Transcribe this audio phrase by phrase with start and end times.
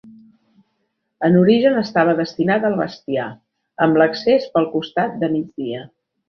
[1.27, 3.27] En origen estava destinat al bestiar,
[3.87, 5.85] amb l'accés pel costat de migdia.